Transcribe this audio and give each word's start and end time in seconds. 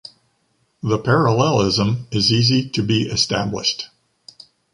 The 0.81 0.97
parallelism 0.97 2.07
is 2.11 2.31
easy 2.31 2.67
to 2.71 2.81
be 2.81 3.03
established 3.03 3.89